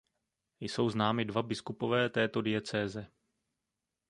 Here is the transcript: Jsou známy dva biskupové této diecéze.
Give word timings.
Jsou 0.59 0.89
známy 0.89 1.25
dva 1.25 1.43
biskupové 1.43 2.09
této 2.09 2.41
diecéze. 2.41 3.07